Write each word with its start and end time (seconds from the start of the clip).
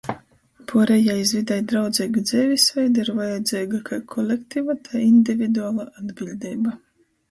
Puorejai 0.69 1.17
iz 1.23 1.33
videi 1.39 1.57
draudzeigu 1.73 2.25
dzeivis 2.31 2.67
veidu 2.79 3.05
ir 3.05 3.13
vajadzeiga 3.21 3.85
kai 3.93 4.03
kolektiva, 4.17 4.81
tai 4.91 5.07
individuala 5.15 5.91
atbiļdeiba. 5.97 6.81